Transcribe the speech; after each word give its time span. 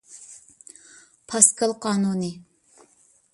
پاسكال 1.33 1.75
قانۇنى 1.85 2.31